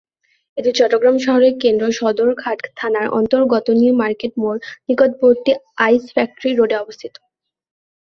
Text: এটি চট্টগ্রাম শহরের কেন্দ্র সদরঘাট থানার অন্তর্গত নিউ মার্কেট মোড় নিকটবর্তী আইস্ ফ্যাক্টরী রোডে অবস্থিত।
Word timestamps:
এটি 0.57 0.71
চট্টগ্রাম 0.77 1.15
শহরের 1.17 1.53
কেন্দ্র 1.63 1.85
সদরঘাট 1.99 2.59
থানার 2.77 3.07
অন্তর্গত 3.19 3.65
নিউ 3.79 3.93
মার্কেট 4.01 4.33
মোড় 4.41 4.59
নিকটবর্তী 4.89 5.51
আইস্ 5.85 6.05
ফ্যাক্টরী 6.15 6.51
রোডে 6.53 6.75
অবস্থিত। 6.77 7.13